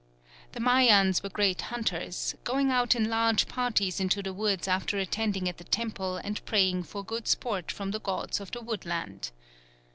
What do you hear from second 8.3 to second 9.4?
of the woodland.